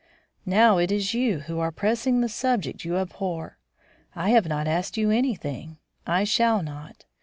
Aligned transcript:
"Now 0.47 0.79
it 0.79 0.91
is 0.91 1.13
you 1.13 1.41
who 1.41 1.59
are 1.59 1.71
pressing 1.71 2.21
the 2.21 2.27
subject 2.27 2.83
you 2.83 2.97
abhor. 2.97 3.59
I 4.15 4.31
have 4.31 4.47
not 4.47 4.67
asked 4.67 4.97
you 4.97 5.11
anything; 5.11 5.77
I 6.07 6.23
shall 6.23 6.63
not. 6.63 7.05